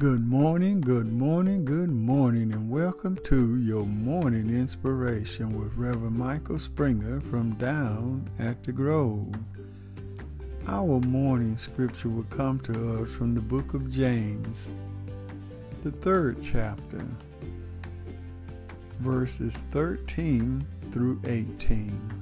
[0.00, 6.58] Good morning, good morning, good morning, and welcome to your morning inspiration with Reverend Michael
[6.58, 9.34] Springer from down at the Grove.
[10.66, 14.70] Our morning scripture will come to us from the book of James,
[15.84, 17.06] the third chapter,
[19.00, 22.14] verses 13 through 18.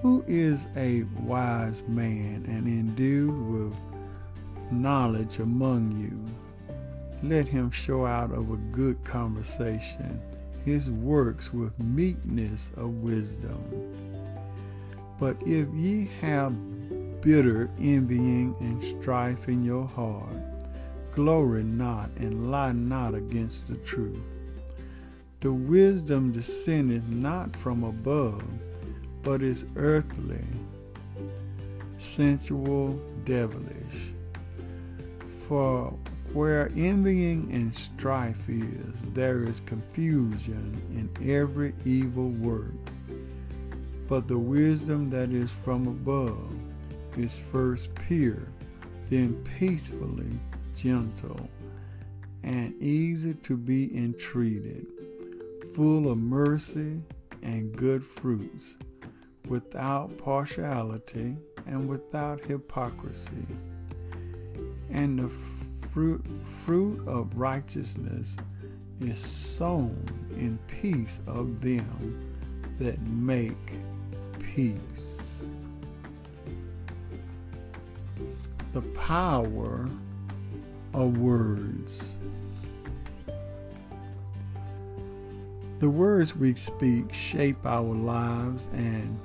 [0.00, 3.95] Who is a wise man and endued with
[4.70, 6.24] knowledge among you.
[7.22, 10.20] Let him show out of a good conversation
[10.66, 13.62] his works with meekness of wisdom.
[15.18, 16.52] But if ye have
[17.20, 20.36] bitter envying and strife in your heart,
[21.12, 24.20] glory not and lie not against the truth.
[25.40, 28.42] The wisdom descendeth not from above,
[29.22, 30.44] but is earthly,
[31.98, 34.12] sensual, devilish.
[35.48, 35.96] For
[36.32, 42.74] where envying and strife is, there is confusion in every evil work.
[44.08, 46.52] But the wisdom that is from above
[47.16, 48.48] is first pure,
[49.08, 50.38] then peacefully
[50.74, 51.48] gentle,
[52.42, 54.86] and easy to be entreated,
[55.74, 57.00] full of mercy
[57.42, 58.78] and good fruits,
[59.46, 63.46] without partiality and without hypocrisy
[64.90, 65.28] and the
[65.88, 66.24] fruit
[66.64, 68.36] fruit of righteousness
[69.00, 69.96] is sown
[70.36, 72.34] in peace of them
[72.78, 73.72] that make
[74.40, 75.46] peace.
[78.72, 79.88] The power
[80.92, 82.08] of words.
[85.78, 89.18] The words we speak shape our lives and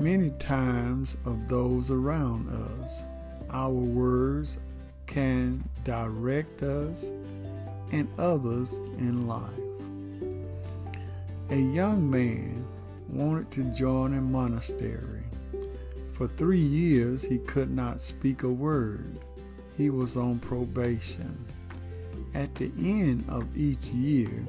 [0.00, 3.04] many times of those around us.
[3.50, 4.58] Our words
[5.08, 7.10] can direct us
[7.90, 9.50] and others in life.
[11.50, 12.64] A young man
[13.08, 15.24] wanted to join a monastery.
[16.12, 19.18] For three years, he could not speak a word.
[19.76, 21.44] He was on probation.
[22.34, 24.46] At the end of each year,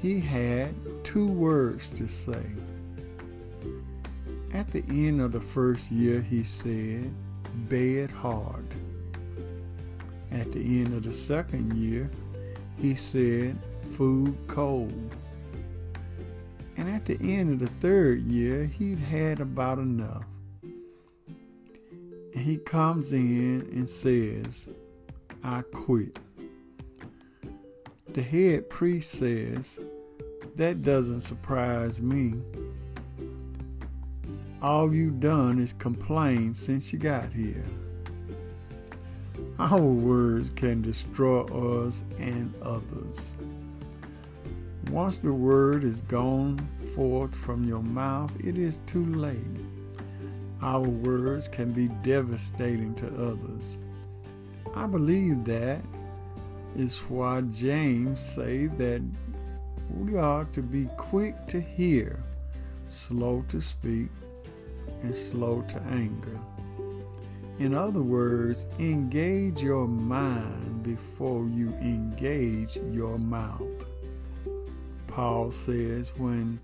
[0.00, 2.44] he had two words to say.
[4.54, 7.12] At the end of the first year, he said,
[7.68, 8.64] Bed hard.
[10.32, 12.10] At the end of the second year,
[12.78, 13.58] he said,
[13.92, 15.14] food cold.
[16.76, 20.24] And at the end of the third year, he'd had about enough.
[20.62, 24.68] And he comes in and says,
[25.42, 26.18] I quit.
[28.12, 29.80] The head priest says,
[30.56, 32.34] That doesn't surprise me.
[34.60, 37.64] All you've done is complain since you got here.
[39.58, 43.32] Our words can destroy us and others.
[44.90, 46.58] Once the word is gone
[46.94, 49.38] forth from your mouth, it is too late.
[50.60, 53.78] Our words can be devastating to others.
[54.74, 55.80] I believe that
[56.76, 59.02] is why James say that
[59.90, 62.22] we are to be quick to hear,
[62.88, 64.10] slow to speak,
[65.02, 66.38] and slow to anger.
[67.58, 73.86] In other words, engage your mind before you engage your mouth.
[75.06, 76.60] Paul says when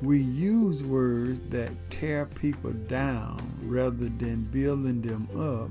[0.00, 5.70] we use words that tear people down rather than building them up,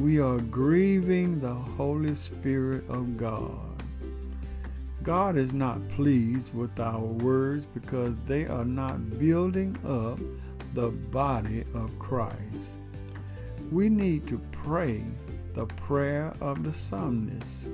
[0.00, 3.82] we are grieving the Holy Spirit of God.
[5.02, 10.18] God is not pleased with our words because they are not building up
[10.72, 12.76] the body of Christ
[13.72, 15.02] we need to pray
[15.54, 17.70] the prayer of the psalmist.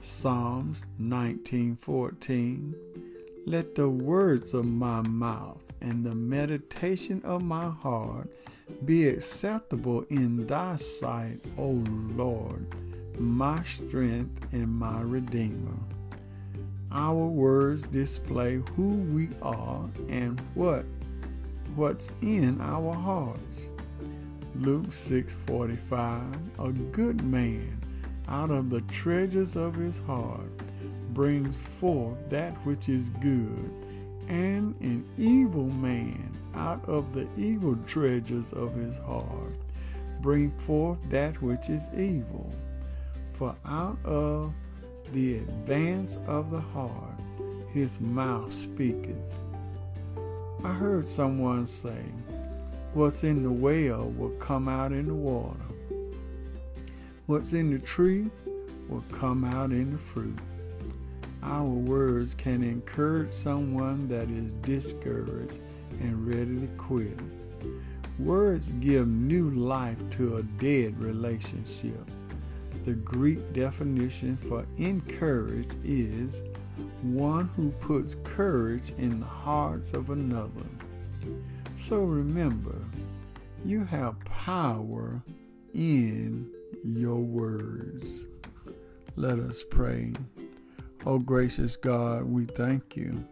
[0.00, 2.74] Psalms 19:14
[3.46, 8.28] Let the words of my mouth and the meditation of my heart
[8.84, 11.84] be acceptable in thy sight, O
[12.16, 12.66] Lord,
[13.16, 15.78] my strength and my redeemer.
[16.90, 20.84] Our words display who we are and what
[21.76, 23.70] what's in our hearts.
[24.60, 27.80] Luke 6:45 A good man
[28.26, 30.50] out of the treasures of his heart
[31.14, 33.70] brings forth that which is good
[34.28, 39.54] and an evil man out of the evil treasures of his heart
[40.20, 42.52] bring forth that which is evil.
[43.34, 44.52] For out of
[45.12, 47.20] the advance of the heart
[47.72, 49.36] his mouth speaketh.
[50.64, 52.02] I heard someone say
[52.98, 55.56] What's in the well will come out in the water.
[57.26, 58.28] What's in the tree
[58.88, 60.36] will come out in the fruit.
[61.44, 65.60] Our words can encourage someone that is discouraged
[66.00, 67.16] and ready to quit.
[68.18, 72.04] Words give new life to a dead relationship.
[72.84, 76.42] The Greek definition for encourage is
[77.02, 80.66] one who puts courage in the hearts of another.
[81.78, 82.74] So remember,
[83.64, 85.22] you have power
[85.72, 86.50] in
[86.84, 88.26] your words.
[89.14, 90.12] Let us pray.
[91.06, 93.24] Oh, gracious God, we thank you.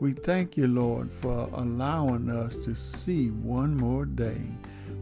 [0.00, 4.40] We thank you, Lord, for allowing us to see one more day.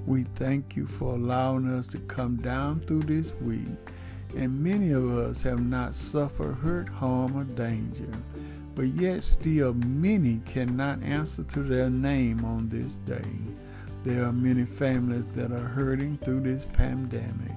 [0.04, 3.68] We thank you for allowing us to come down through this week.
[4.36, 8.10] And many of us have not suffered hurt, harm, or danger.
[8.74, 13.30] But yet, still, many cannot answer to their name on this day.
[14.02, 17.52] There are many families that are hurting through this pandemic.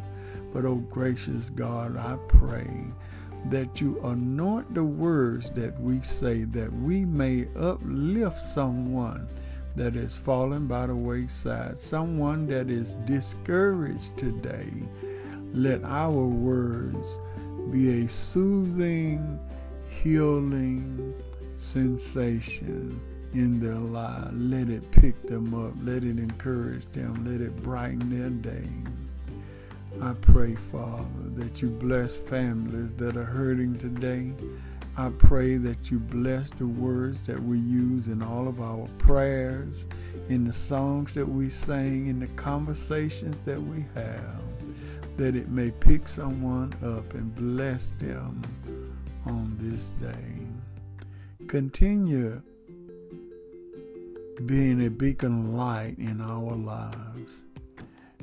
[0.53, 2.85] But, oh gracious God, I pray
[3.49, 9.27] that you anoint the words that we say, that we may uplift someone
[9.75, 14.71] that is fallen by the wayside, someone that is discouraged today.
[15.53, 17.19] Let our words
[17.71, 19.39] be a soothing,
[20.03, 21.13] healing
[21.57, 23.01] sensation
[23.33, 24.29] in their life.
[24.31, 25.73] Let it pick them up.
[25.81, 27.25] Let it encourage them.
[27.25, 28.69] Let it brighten their day.
[30.01, 34.33] I pray, Father, that you bless families that are hurting today.
[34.95, 39.88] I pray that you bless the words that we use in all of our prayers,
[40.29, 44.41] in the songs that we sing, in the conversations that we have,
[45.17, 48.41] that it may pick someone up and bless them
[49.27, 51.47] on this day.
[51.47, 52.41] Continue
[54.45, 57.38] being a beacon light in our lives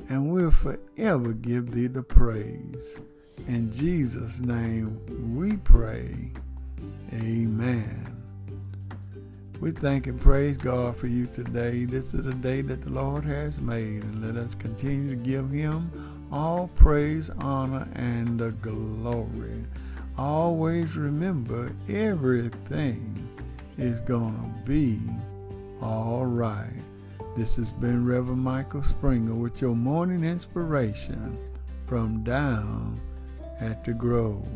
[0.08, 2.98] and we'll forever give thee the praise.
[3.48, 4.98] In Jesus' name
[5.34, 6.32] we pray.
[7.12, 8.10] Amen.
[9.60, 11.84] We thank and praise God for you today.
[11.84, 15.50] This is a day that the Lord has made, and let us continue to give
[15.50, 15.90] Him
[16.30, 19.64] all praise, honor, and the glory.
[20.16, 23.28] Always remember everything
[23.76, 25.00] is going to be
[25.82, 26.82] all right.
[27.36, 31.36] This has been Reverend Michael Springer with your morning inspiration
[31.88, 33.00] from down
[33.58, 34.46] at the Grove.